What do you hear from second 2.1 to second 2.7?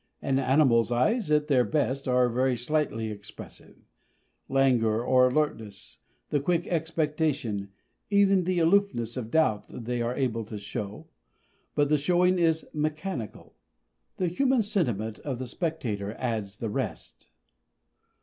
very